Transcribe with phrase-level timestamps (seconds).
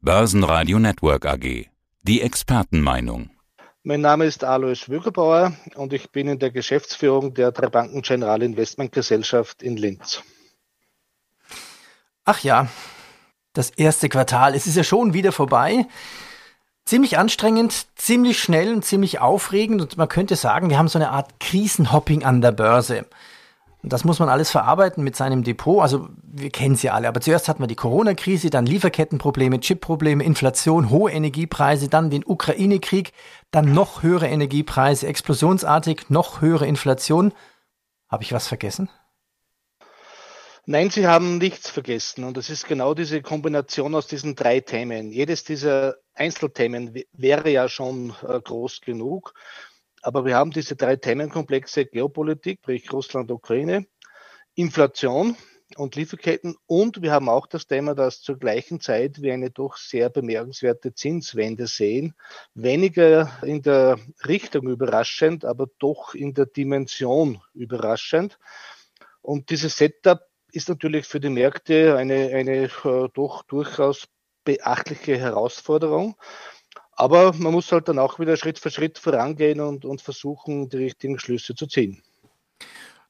[0.00, 1.66] Börsenradio Network AG.
[2.02, 3.30] Die Expertenmeinung.
[3.82, 8.40] Mein Name ist Alois Wögerbauer und ich bin in der Geschäftsführung der Drei Banken General
[8.40, 10.22] Investment Gesellschaft in Linz.
[12.24, 12.68] Ach ja,
[13.54, 15.84] das erste Quartal, es ist ja schon wieder vorbei.
[16.84, 21.10] Ziemlich anstrengend, ziemlich schnell und ziemlich aufregend und man könnte sagen, wir haben so eine
[21.10, 23.04] Art Krisenhopping an der Börse.
[23.82, 25.80] Und das muss man alles verarbeiten mit seinem Depot.
[25.80, 27.06] Also wir kennen sie alle.
[27.08, 33.12] Aber zuerst hatten wir die Corona-Krise, dann Lieferkettenprobleme, Chipprobleme, Inflation, hohe Energiepreise, dann den Ukraine-Krieg,
[33.50, 37.32] dann noch höhere Energiepreise, explosionsartig, noch höhere Inflation.
[38.08, 38.88] Habe ich was vergessen?
[40.70, 42.24] Nein, Sie haben nichts vergessen.
[42.24, 45.12] Und das ist genau diese Kombination aus diesen drei Themen.
[45.12, 49.32] Jedes dieser Einzelthemen wäre ja schon äh, groß genug.
[50.02, 53.86] Aber wir haben diese drei Themenkomplexe Geopolitik, sprich Russland, Ukraine,
[54.54, 55.36] Inflation
[55.76, 59.76] und Lieferketten und wir haben auch das Thema, dass zur gleichen Zeit wir eine doch
[59.76, 62.14] sehr bemerkenswerte Zinswende sehen.
[62.54, 68.38] Weniger in der Richtung überraschend, aber doch in der Dimension überraschend.
[69.20, 70.20] Und dieses Setup
[70.52, 74.08] ist natürlich für die Märkte eine, eine äh, doch durchaus
[74.44, 76.16] beachtliche Herausforderung.
[76.98, 80.78] Aber man muss halt dann auch wieder Schritt für Schritt vorangehen und, und versuchen, die
[80.78, 82.02] richtigen Schlüsse zu ziehen.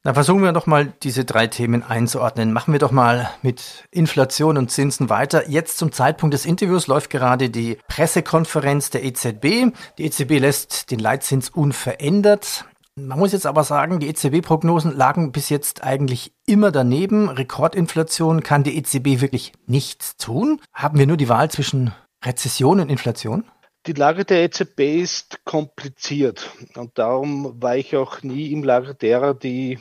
[0.03, 2.53] Dann versuchen wir doch mal diese drei Themen einzuordnen.
[2.53, 5.49] Machen wir doch mal mit Inflation und Zinsen weiter.
[5.49, 9.73] Jetzt zum Zeitpunkt des Interviews läuft gerade die Pressekonferenz der EZB.
[9.97, 12.67] Die EZB lässt den Leitzins unverändert.
[12.95, 17.31] Man muss jetzt aber sagen, die EZB-Prognosen lagen bis jetzt eigentlich immer daneben.
[17.31, 20.61] Rekordinflation kann die EZB wirklich nichts tun.
[20.75, 23.45] Haben wir nur die Wahl zwischen Rezession und Inflation?
[23.87, 29.35] Die Lage der EZB ist kompliziert und darum war ich auch nie im Lager derer,
[29.35, 29.79] die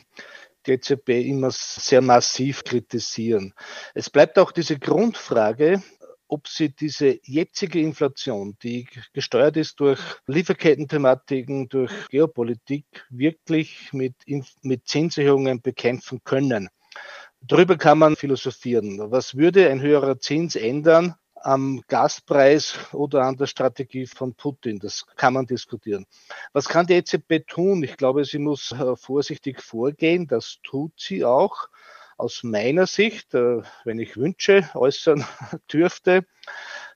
[0.66, 3.54] die EZB immer sehr massiv kritisieren.
[3.94, 5.82] Es bleibt auch diese Grundfrage,
[6.28, 14.16] ob sie diese jetzige Inflation, die gesteuert ist durch Lieferkettenthematiken, durch Geopolitik, wirklich mit,
[14.62, 16.70] mit Zinserhöhungen bekämpfen können.
[17.42, 19.00] Darüber kann man philosophieren.
[19.12, 24.80] Was würde ein höherer Zins ändern am Gaspreis oder an der Strategie von Putin.
[24.80, 26.06] Das kann man diskutieren.
[26.54, 27.84] Was kann die EZB tun?
[27.84, 30.28] Ich glaube, sie muss äh, vorsichtig vorgehen.
[30.28, 31.70] Das tut sie auch.
[32.18, 35.26] Aus meiner Sicht, äh, wenn ich Wünsche äußern
[35.72, 36.26] dürfte,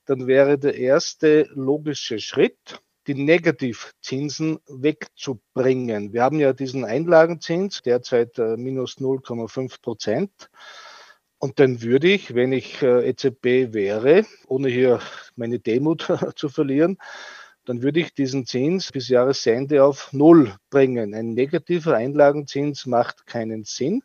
[0.04, 6.12] dann wäre der erste logische Schritt, die Negativzinsen wegzubringen.
[6.12, 10.50] Wir haben ja diesen Einlagenzins, derzeit äh, minus 0,5 Prozent.
[11.44, 15.00] Und dann würde ich, wenn ich äh, EZB wäre, ohne hier
[15.34, 16.98] meine Demut zu verlieren,
[17.64, 21.14] dann würde ich diesen Zins bis Jahresende auf Null bringen.
[21.14, 24.04] Ein negativer Einlagenzins macht keinen Sinn.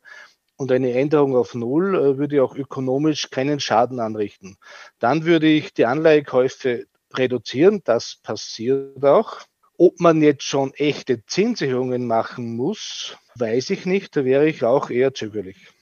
[0.56, 4.58] Und eine Änderung auf Null äh, würde auch ökonomisch keinen Schaden anrichten.
[4.98, 7.82] Dann würde ich die Anleihekäufe reduzieren.
[7.84, 9.42] Das passiert auch.
[9.78, 14.16] Ob man jetzt schon echte Zinserhöhungen machen muss, weiß ich nicht.
[14.16, 15.77] Da wäre ich auch eher zögerlich.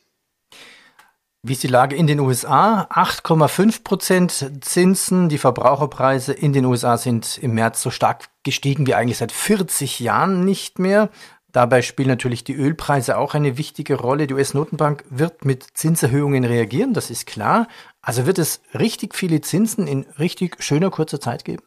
[1.47, 2.87] Wie ist die Lage in den USA?
[2.89, 5.29] 8,5 Prozent Zinsen.
[5.29, 9.99] Die Verbraucherpreise in den USA sind im März so stark gestiegen wie eigentlich seit 40
[9.99, 11.11] Jahren nicht mehr.
[11.51, 14.25] Dabei spielen natürlich die Ölpreise auch eine wichtige Rolle.
[14.25, 17.67] Die US-Notenbank wird mit Zinserhöhungen reagieren, das ist klar.
[18.01, 21.61] Also wird es richtig viele Zinsen in richtig schöner kurzer Zeit geben?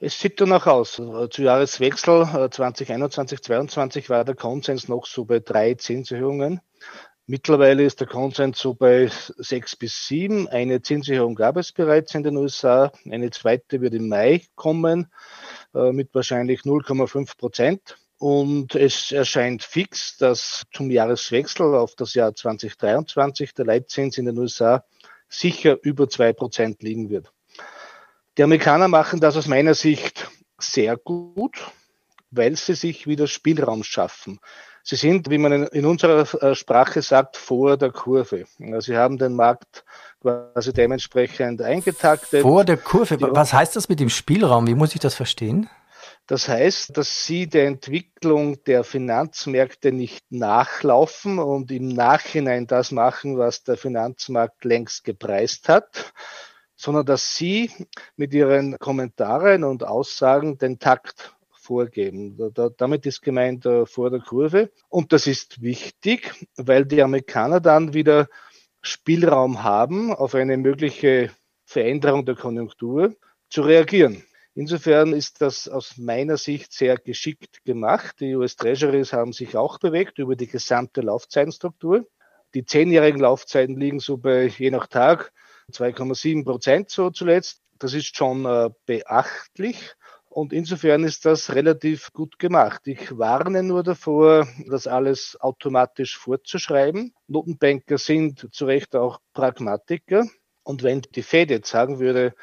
[0.00, 1.00] Es sieht danach aus.
[1.30, 6.60] Zu Jahreswechsel 2021, äh, 2022 war der Konsens noch so bei drei Zinserhöhungen.
[7.30, 10.48] Mittlerweile ist der Konsens so bei sechs bis sieben.
[10.48, 12.90] Eine Zinserhöhung gab es bereits in den USA.
[13.04, 15.12] Eine zweite wird im Mai kommen
[15.74, 17.98] äh, mit wahrscheinlich 0,5 Prozent.
[18.16, 24.38] Und es erscheint fix, dass zum Jahreswechsel auf das Jahr 2023 der Leitzins in den
[24.38, 24.82] USA
[25.28, 27.30] sicher über zwei Prozent liegen wird.
[28.38, 31.58] Die Amerikaner machen das aus meiner Sicht sehr gut,
[32.30, 34.40] weil sie sich wieder Spielraum schaffen.
[34.90, 38.46] Sie sind, wie man in unserer äh, Sprache sagt, vor der Kurve.
[38.78, 39.84] Sie haben den Markt
[40.22, 42.40] quasi dementsprechend eingetaktet.
[42.40, 43.20] Vor der Kurve.
[43.20, 44.66] Was heißt das mit dem Spielraum?
[44.66, 45.68] Wie muss ich das verstehen?
[46.26, 53.36] Das heißt, dass sie der Entwicklung der Finanzmärkte nicht nachlaufen und im Nachhinein das machen,
[53.36, 56.14] was der Finanzmarkt längst gepreist hat,
[56.76, 57.70] sondern dass sie
[58.16, 61.34] mit ihren Kommentaren und Aussagen den Takt
[61.68, 62.36] vorgeben.
[62.54, 64.70] Da, damit ist gemeint äh, vor der Kurve.
[64.88, 68.28] Und das ist wichtig, weil die Amerikaner dann wieder
[68.80, 71.30] Spielraum haben, auf eine mögliche
[71.66, 73.14] Veränderung der Konjunktur
[73.50, 74.24] zu reagieren.
[74.54, 78.16] Insofern ist das aus meiner Sicht sehr geschickt gemacht.
[78.20, 82.06] Die US Treasuries haben sich auch bewegt über die gesamte Laufzeitenstruktur.
[82.54, 85.32] Die zehnjährigen Laufzeiten liegen so bei je nach Tag
[85.70, 87.60] 2,7 Prozent so zuletzt.
[87.78, 89.94] Das ist schon äh, beachtlich.
[90.38, 92.82] Und insofern ist das relativ gut gemacht.
[92.86, 97.12] Ich warne nur davor, das alles automatisch vorzuschreiben.
[97.26, 100.28] Notenbanker sind zu Recht auch Pragmatiker.
[100.62, 102.36] Und wenn die Fed jetzt sagen würde,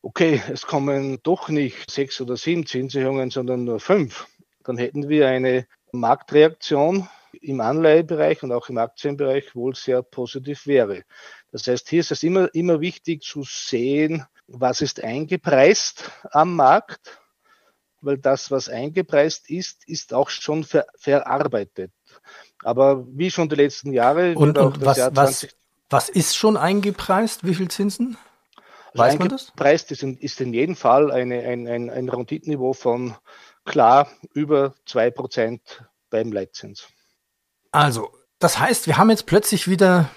[0.00, 4.26] okay, es kommen doch nicht sechs oder sieben Zinserhöhungen, sondern nur fünf,
[4.64, 7.06] dann hätten wir eine Marktreaktion
[7.42, 11.02] im Anleihebereich und auch im Aktienbereich wohl sehr positiv wäre.
[11.52, 17.20] Das heißt, hier ist es immer, immer wichtig zu sehen, was ist eingepreist am Markt,
[18.00, 21.92] weil das, was eingepreist ist, ist auch schon ver verarbeitet.
[22.62, 24.34] Aber wie schon die letzten Jahre.
[24.34, 25.48] Und, und was, was,
[25.90, 27.46] was ist schon eingepreist?
[27.46, 28.16] Wie viel Zinsen?
[28.92, 29.48] Also Weiß man das?
[29.48, 33.14] Eingepreist ist in, ist in jedem Fall eine, ein, ein, ein Renditeniveau von
[33.64, 35.60] klar über 2%
[36.08, 36.88] beim Leitzins.
[37.72, 40.10] Also, das heißt, wir haben jetzt plötzlich wieder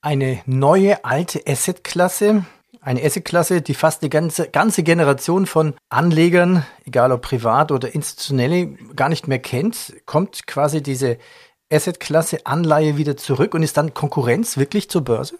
[0.00, 2.44] eine neue alte Assetklasse,
[2.80, 8.68] eine Assetklasse, die fast eine ganze, ganze Generation von Anlegern, egal ob privat oder institutionelle,
[8.96, 11.18] gar nicht mehr kennt, kommt quasi diese
[11.70, 15.36] Assetklasse Anleihe wieder zurück und ist dann Konkurrenz wirklich zur Börse?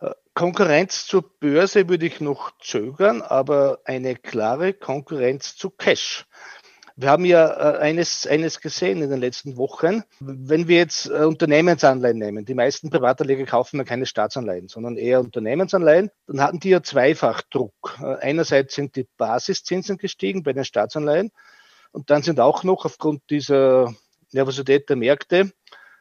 [0.00, 6.26] Äh, Konkurrenz zur Börse würde ich noch zögern, aber eine klare Konkurrenz zu Cash.
[7.00, 10.02] Wir haben ja äh, eines, eines gesehen in den letzten Wochen.
[10.18, 15.20] Wenn wir jetzt äh, Unternehmensanleihen nehmen, die meisten Privatanleger kaufen ja keine Staatsanleihen, sondern eher
[15.20, 17.96] Unternehmensanleihen, dann hatten die ja zweifach Druck.
[18.02, 21.30] Äh, einerseits sind die Basiszinsen gestiegen bei den Staatsanleihen
[21.92, 23.94] und dann sind auch noch aufgrund dieser
[24.32, 25.52] Nervosität der Märkte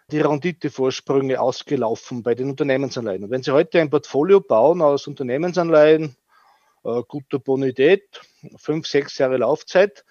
[0.10, 3.26] die Renditevorsprünge ausgelaufen bei den Unternehmensanleihen.
[3.26, 6.16] Und wenn Sie heute ein Portfolio bauen aus Unternehmensanleihen,
[6.84, 8.20] äh, guter Bonität,
[8.58, 10.04] fünf, sechs Jahre Laufzeit,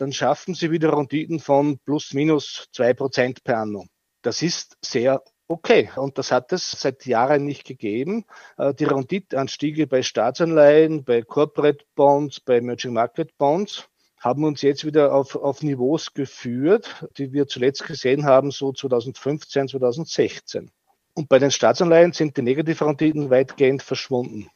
[0.00, 3.84] dann schaffen sie wieder Renditen von plus minus zwei Prozent per anno.
[4.22, 5.90] Das ist sehr okay.
[5.96, 8.24] Und das hat es seit Jahren nicht gegeben.
[8.56, 13.88] Äh, die Renditeanstiege bei Staatsanleihen, bei Corporate Bonds, bei Emerging Market Bonds
[14.18, 19.68] haben uns jetzt wieder auf, auf Niveaus geführt, die wir zuletzt gesehen haben, so 2015,
[19.68, 20.70] 2016.
[21.14, 24.48] Und bei den Staatsanleihen sind die Negativrenditen weitgehend verschwunden.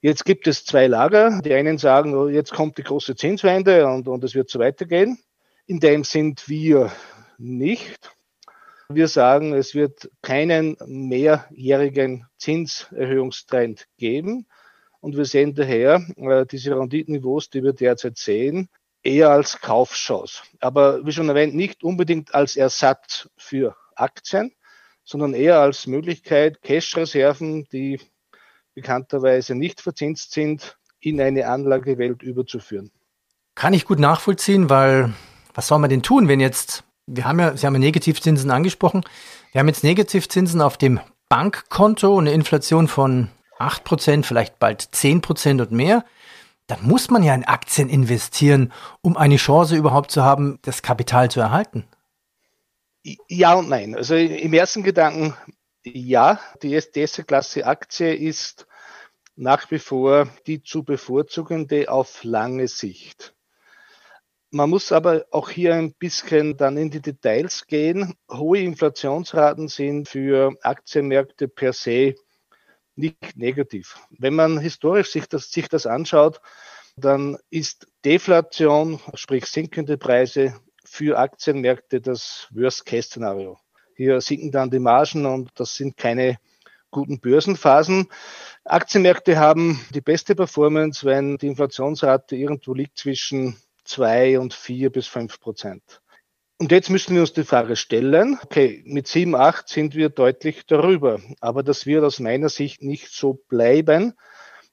[0.00, 1.40] Jetzt gibt es zwei Lager.
[1.42, 5.18] Die einen sagen, oh, jetzt kommt die große Zinswende und, und es wird so weitergehen.
[5.66, 6.92] In dem sind wir
[7.38, 8.12] nicht.
[8.88, 14.46] Wir sagen, es wird keinen mehrjährigen Zinserhöhungstrend geben.
[15.00, 18.68] Und wir sehen daher äh, diese Renditeniveaus, die wir derzeit sehen,
[19.02, 20.42] eher als Kaufchance.
[20.60, 24.52] Aber wie schon erwähnt, nicht unbedingt als Ersatz für Aktien,
[25.04, 28.00] sondern eher als Möglichkeit, Cash-Reserven, die
[28.76, 32.92] bekannterweise nicht verzinst sind, in eine Anlagewelt überzuführen.
[33.56, 35.12] Kann ich gut nachvollziehen, weil
[35.54, 39.02] was soll man denn tun, wenn jetzt, wir haben ja, Sie haben ja Negativzinsen angesprochen,
[39.52, 43.28] wir haben jetzt Negativzinsen auf dem Bankkonto, eine Inflation von
[43.58, 46.04] 8%, vielleicht bald 10% und mehr,
[46.66, 51.30] dann muss man ja in Aktien investieren, um eine Chance überhaupt zu haben, das Kapital
[51.30, 51.86] zu erhalten.
[53.28, 53.94] Ja und nein.
[53.94, 55.34] Also im ersten Gedanken
[55.86, 58.66] ja, die erste Klasse Aktie ist
[59.36, 63.34] nach wie vor die zu bevorzugende auf lange Sicht.
[64.50, 68.14] Man muss aber auch hier ein bisschen dann in die Details gehen.
[68.30, 72.14] Hohe Inflationsraten sind für Aktienmärkte per se
[72.94, 73.98] nicht negativ.
[74.10, 76.40] Wenn man historisch sich das, sich das anschaut,
[76.96, 83.58] dann ist Deflation, sprich sinkende Preise für Aktienmärkte das Worst-Case-Szenario.
[83.96, 86.38] Hier sinken dann die Margen und das sind keine
[86.90, 88.08] guten Börsenphasen.
[88.64, 95.06] Aktienmärkte haben die beste Performance, wenn die Inflationsrate irgendwo liegt zwischen zwei und vier bis
[95.06, 96.02] fünf Prozent.
[96.58, 100.66] Und jetzt müssen wir uns die Frage stellen, okay, mit sieben, acht sind wir deutlich
[100.66, 101.20] darüber.
[101.40, 104.14] Aber das wird aus meiner Sicht nicht so bleiben,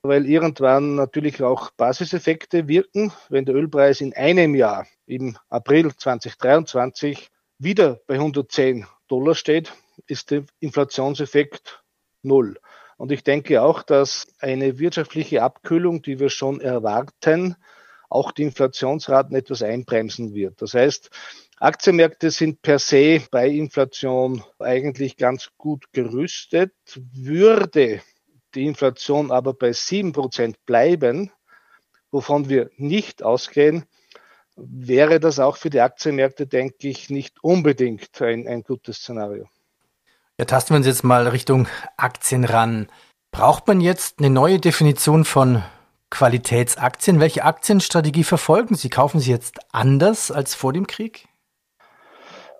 [0.01, 3.13] weil irgendwann natürlich auch Basiseffekte wirken.
[3.29, 9.71] Wenn der Ölpreis in einem Jahr, im April 2023, wieder bei 110 Dollar steht,
[10.07, 11.83] ist der Inflationseffekt
[12.23, 12.57] null.
[12.97, 17.55] Und ich denke auch, dass eine wirtschaftliche Abkühlung, die wir schon erwarten,
[18.09, 20.63] auch die Inflationsraten etwas einbremsen wird.
[20.63, 21.11] Das heißt,
[21.59, 26.73] Aktienmärkte sind per se bei Inflation eigentlich ganz gut gerüstet.
[27.13, 28.01] Würde
[28.55, 31.31] die Inflation aber bei sieben Prozent bleiben,
[32.09, 33.85] wovon wir nicht ausgehen,
[34.55, 39.47] wäre das auch für die Aktienmärkte, denke ich, nicht unbedingt ein, ein gutes Szenario.
[40.37, 41.67] Ja, tasten wir uns jetzt mal Richtung
[41.97, 42.87] Aktien ran.
[43.31, 45.63] Braucht man jetzt eine neue Definition von
[46.09, 47.19] Qualitätsaktien?
[47.19, 48.89] Welche Aktienstrategie verfolgen Sie?
[48.89, 51.27] Kaufen Sie jetzt anders als vor dem Krieg?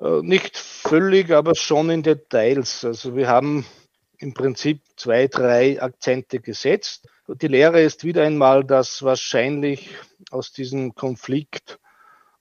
[0.02, 2.84] Äh, nicht völlig, aber schon in Details.
[2.86, 3.66] Also wir haben
[4.18, 7.08] im Prinzip zwei, drei Akzente gesetzt.
[7.28, 9.96] Die Lehre ist wieder einmal, dass wahrscheinlich
[10.32, 11.80] aus diesem Konflikt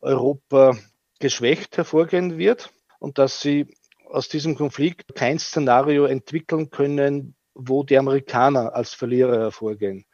[0.03, 0.77] Europa
[1.21, 3.75] geschwächt hervorgehen wird und dass sie
[4.11, 10.05] aus diesem Konflikt kein Szenario entwickeln können, wo die Amerikaner als Verlierer hervorgehen.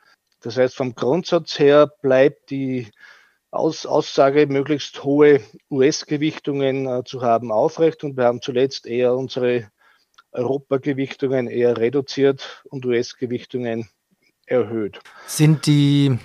[0.41, 2.89] Das heißt, vom Grundsatz her bleibt die
[3.51, 5.41] Aus Aussage, möglichst hohe
[5.71, 8.05] US-Gewichtungen äh, zu haben, aufrecht.
[8.05, 9.71] Und wir haben zuletzt eher unsere
[10.33, 13.89] Europagewichtungen eher reduziert und US-Gewichtungen
[14.47, 15.01] erhöht.
[15.27, 16.19] Sind die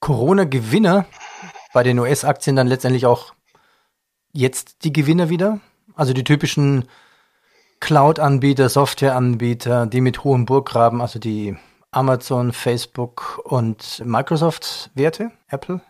[0.00, 1.06] Corona-Gewinner
[1.72, 3.34] bei den US-Aktien dann letztendlich auch
[4.32, 5.60] jetzt die Gewinner wieder?
[5.94, 6.88] Also die typischen
[7.80, 11.56] Cloud-Anbieter, Software-Anbieter, die mit hohem Burggraben, also die
[11.90, 15.80] Amazon, Facebook und Microsoft-Werte, Apple?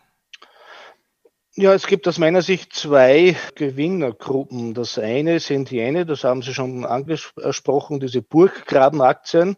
[1.55, 4.73] Ja, es gibt aus meiner Sicht zwei Gewinnergruppen.
[4.73, 9.57] Das eine sind jene, das haben Sie schon angesprochen, diese Burggrabenaktien,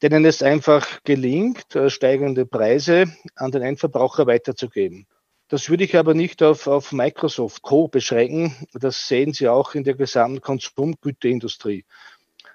[0.00, 5.08] denen es einfach gelingt, äh, steigende Preise an den Endverbraucher weiterzugeben.
[5.48, 7.88] Das würde ich aber nicht auf, auf Microsoft Co.
[7.88, 8.54] beschränken.
[8.72, 11.84] Das sehen Sie auch in der gesamten Konsumgüterindustrie.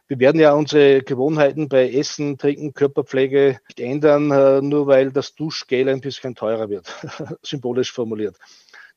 [0.08, 5.36] Wir werden ja unsere Gewohnheiten bei Essen, Trinken, Körperpflege nicht ändern, äh, nur weil das
[5.36, 6.92] Duschgel ein bisschen teurer wird,
[7.44, 8.36] symbolisch formuliert.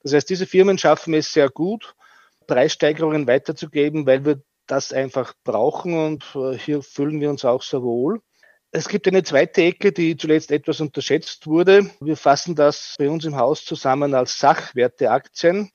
[0.03, 1.95] Das heißt, diese Firmen schaffen es sehr gut,
[2.47, 7.83] Preissteigerungen weiterzugeben, weil wir das einfach brauchen und äh, hier fühlen wir uns auch sehr
[7.83, 8.23] wohl.
[8.75, 11.91] Es gibt eine zweite Ecke, die zuletzt etwas unterschätzt wurde.
[12.01, 15.71] Wir fassen das bei uns im Haus zusammen als Sachwerteaktien.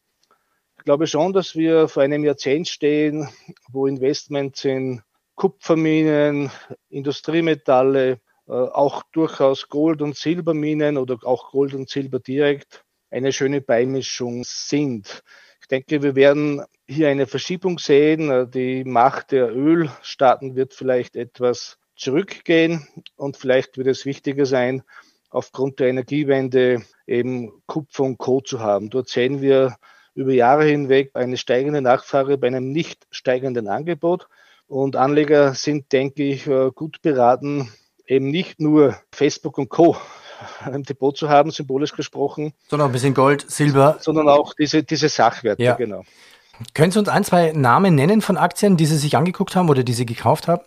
[0.79, 3.29] Ich glaube schon, dass wir vor einem Jahrzehnt stehen,
[3.69, 5.03] wo Investments in
[5.35, 6.49] Kupferminen,
[6.89, 13.61] Industriemetalle, äh, auch durchaus Gold- und Silberminen oder auch Gold und Silber direkt eine schöne
[13.61, 15.21] Beimischung sind.
[15.61, 18.49] Ich denke, wir werden hier eine Verschiebung sehen.
[18.49, 24.83] Die Macht der Ölstaaten wird vielleicht etwas zurückgehen und vielleicht wird es wichtiger sein,
[25.29, 28.41] aufgrund der Energiewende eben Kupfer und Co.
[28.41, 28.89] zu haben.
[28.89, 29.75] Dort sehen wir
[30.15, 34.27] über Jahre hinweg eine steigende Nachfrage bei einem nicht steigenden Angebot.
[34.67, 37.71] Und Anleger sind, denke ich, gut beraten,
[38.05, 39.95] eben nicht nur Facebook und Co
[40.73, 42.53] im Depot zu haben, symbolisch gesprochen.
[42.67, 43.97] Sondern ein bisschen Gold, Silber.
[43.99, 45.75] Sondern auch diese, diese Sachwerte, ja.
[45.75, 46.03] genau.
[46.73, 49.83] Können Sie uns ein, zwei Namen nennen von Aktien, die Sie sich angeguckt haben oder
[49.83, 50.63] die Sie gekauft haben?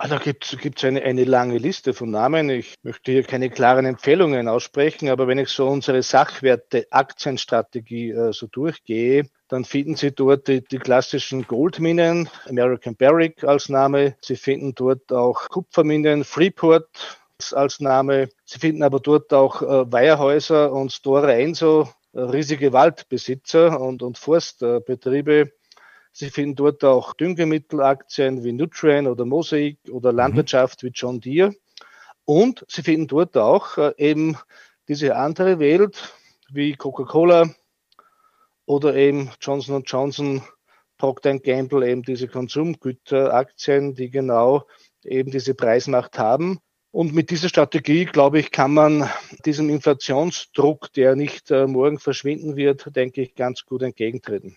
[0.00, 2.50] Ah, da gibt es eine, eine lange Liste von Namen.
[2.50, 8.46] Ich möchte hier keine klaren Empfehlungen aussprechen, aber wenn ich so unsere Sachwerte-Aktienstrategie äh, so
[8.46, 14.14] durchgehe, dann finden Sie dort die, die klassischen Goldminen, American Barrick als Name.
[14.20, 17.18] Sie finden dort auch Kupferminen, Freeport
[17.52, 18.28] als Name.
[18.44, 24.16] Sie finden aber dort auch äh, Weiherhäuser und Store Enso, äh, riesige Waldbesitzer und, und
[24.16, 25.50] Forstbetriebe.
[26.20, 30.18] Sie finden dort auch Düngemittelaktien wie Nutrien oder Mosaic oder mhm.
[30.18, 30.88] Landwirtschaft mhm.
[30.88, 31.54] wie John Deere.
[32.24, 34.36] Und Sie finden dort auch äh, eben
[34.88, 36.12] diese andere Welt
[36.50, 37.54] wie Coca-Cola
[38.66, 40.42] oder eben Johnson Johnson,
[40.96, 44.66] Procter Gamble, eben diese Konsumgüteraktien, die genau
[45.04, 46.58] eben diese Preismacht haben.
[46.90, 49.08] Und mit dieser Strategie, glaube ich, kann man
[49.44, 54.56] diesem Inflationsdruck, der nicht äh, morgen verschwinden wird, denke ich, ganz gut entgegentreten.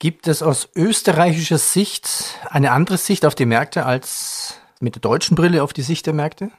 [0.00, 5.34] Gibt es aus österreichischer Sicht eine andere Sicht auf die Märkte als mit der deutschen
[5.34, 6.50] Brille auf die Sicht der Märkte?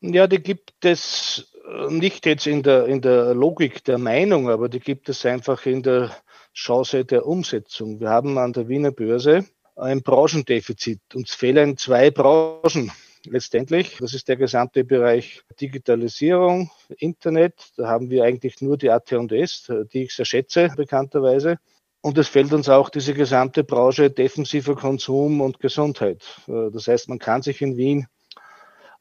[0.00, 4.70] Ja, die gibt es äh, nicht jetzt in der, in der Logik der Meinung, aber
[4.70, 6.16] die gibt es einfach in der
[6.54, 8.00] Chance der Umsetzung.
[8.00, 9.44] Wir haben an der Wiener Börse
[9.76, 11.00] ein Branchendefizit.
[11.14, 12.90] Uns fehlen zwei Branchen
[13.26, 13.98] letztendlich.
[14.00, 17.72] Das ist der gesamte Bereich Digitalisierung, Internet.
[17.76, 21.58] Da haben wir eigentlich nur die AT&S, die ich sehr schätze, bekannterweise.
[22.02, 26.24] Und es fällt uns auch diese gesamte Branche defensiver Konsum und Gesundheit.
[26.46, 28.06] Das heißt, man kann sich in Wien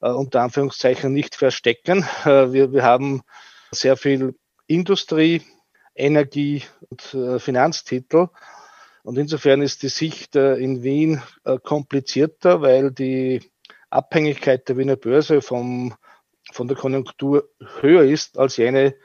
[0.01, 2.05] äh, unter Anführungszeichen nicht verstecken.
[2.25, 3.21] Äh, wir, wir haben
[3.71, 4.35] sehr viel
[4.67, 5.41] Industrie,
[5.95, 8.27] Energie und äh, Finanztitel.
[9.03, 11.21] Und insofern ist die Sicht in Wien
[11.63, 13.41] komplizierter, weil die
[13.89, 15.95] Abhängigkeit der Wiener Börse vom,
[16.51, 18.95] von der Konjunktur höher ist als jene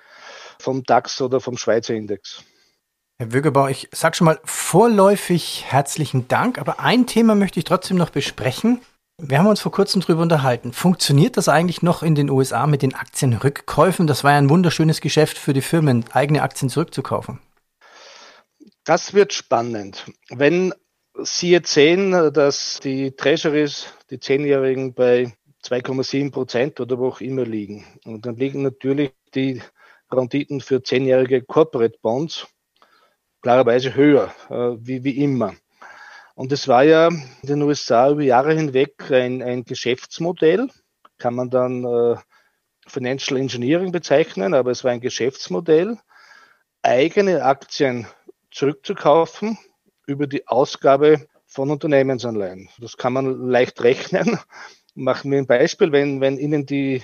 [0.59, 2.45] vom DAX oder vom Schweizer Index.
[3.17, 7.97] Herr Wögerbau, ich sage schon mal vorläufig herzlichen Dank, aber ein Thema möchte ich trotzdem
[7.97, 8.81] noch besprechen.
[9.23, 10.73] Wir haben uns vor kurzem darüber unterhalten.
[10.73, 14.09] Funktioniert das eigentlich noch in den USA mit den Aktienrückkäufen?
[14.09, 17.39] Das war ja ein wunderschönes Geschäft für die Firmen, eigene Aktien zurückzukaufen.
[18.83, 20.11] Das wird spannend.
[20.31, 20.75] Wenn
[21.23, 27.45] Sie jetzt sehen, dass die Treasuries, die Zehnjährigen bei 2,7 Prozent oder wo auch immer
[27.45, 27.87] liegen.
[28.05, 29.63] Und dann liegen natürlich die
[30.11, 32.49] Renditen für zehnjährige Corporate Bonds
[33.45, 35.55] klarerweise höher, äh, wie, wie immer.
[36.35, 40.71] Und es war ja in den USA über Jahre hinweg ein, ein Geschäftsmodell
[41.19, 42.17] kann man dann äh,
[42.87, 45.99] Financial Engineering bezeichnen, aber es war ein Geschäftsmodell,
[46.81, 48.07] eigene Aktien
[48.51, 49.59] zurückzukaufen
[50.07, 52.71] über die Ausgabe von Unternehmensanleihen.
[52.79, 54.39] Das kann man leicht rechnen.
[54.95, 57.03] Machen wir ein Beispiel, wenn, wenn Ihnen die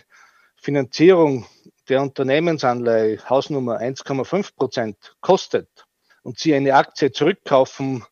[0.57, 1.45] Finanzierung
[1.91, 5.69] der Unternehmensanleihe Hausnummer 1,5 Prozent kostet
[6.23, 8.05] und Sie eine Aktie zurückkaufen,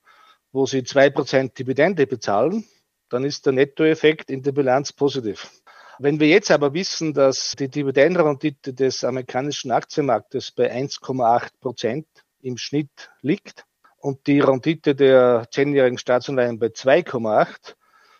[0.52, 2.64] wo Sie zwei Prozent Dividende bezahlen,
[3.08, 5.50] dann ist der Nettoeffekt in der Bilanz positiv.
[5.98, 12.06] Wenn wir jetzt aber wissen, dass die Dividendenrendite des amerikanischen Aktienmarktes bei 1,8 Prozent
[12.40, 13.64] im Schnitt liegt
[13.96, 17.74] und die Rendite der zehnjährigen Staatsanleihen bei 2,8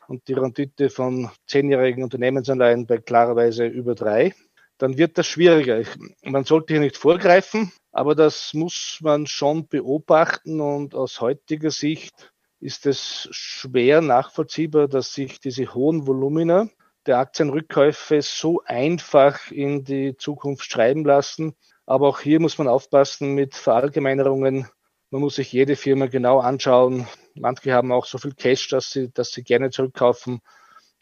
[0.09, 4.35] und die Rendite von zehnjährigen Unternehmensanleihen bei klarerweise über drei,
[4.79, 5.83] dann wird das schwieriger.
[6.23, 12.33] Man sollte hier nicht vorgreifen, aber das muss man schon beobachten und aus heutiger Sicht
[12.61, 16.69] ist es schwer nachvollziehbar, dass sich diese hohen Volumina
[17.07, 21.57] der Aktienrückkäufe so einfach in die Zukunft schreiben lassen.
[21.87, 24.69] Aber auch hier muss man aufpassen mit Verallgemeinerungen.
[25.11, 27.09] Man muss sich jede Firma genau anschauen.
[27.35, 30.41] Manche haben auch so viel Cash, dass sie, dass sie gerne zurückkaufen.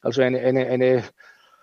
[0.00, 1.05] Also eine, eine, eine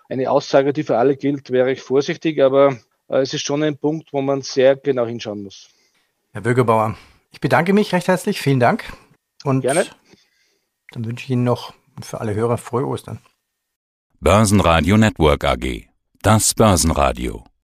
[0.08, 4.12] eine Aussage, die für alle gilt, wäre ich vorsichtig, aber es ist schon ein Punkt,
[4.12, 5.68] wo man sehr genau hinschauen muss.
[6.32, 6.96] Herr Bürgerbauer,
[7.30, 8.40] ich bedanke mich recht herzlich.
[8.40, 8.92] Vielen Dank.
[9.44, 9.86] Und Gerne.
[10.92, 13.20] Dann wünsche ich Ihnen noch für alle Hörer frohe Ostern.
[14.20, 15.88] Börsenradio Network AG.
[16.22, 17.44] Das Börsenradio.